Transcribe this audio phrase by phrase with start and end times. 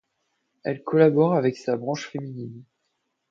[0.63, 2.63] Elle collabore avec sa branche féminine.